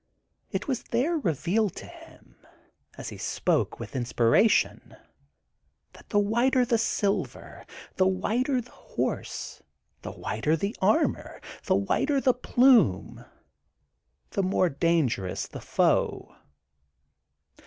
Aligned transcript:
It 0.49 0.67
was 0.67 0.81
there 0.85 1.15
revealed 1.19 1.75
to 1.75 1.85
him, 1.85 2.37
as 2.97 3.09
he 3.09 3.19
spoke 3.19 3.79
with 3.79 3.95
inspiration, 3.95 4.95
that 5.93 6.09
the 6.09 6.17
whiter 6.17 6.65
the 6.65 6.79
silver, 6.79 7.67
the 7.97 8.07
whiter 8.07 8.61
the 8.61 8.71
horse, 8.71 9.61
the 10.01 10.11
whiter 10.11 10.55
the 10.55 10.75
armor, 10.81 11.39
the 11.65 11.75
whiter 11.75 12.19
the 12.19 12.33
plume^ 12.33 13.29
the 14.31 14.41
more 14.41 14.69
dangerous 14.69 15.45
the 15.45 15.61
foe. 15.61 16.35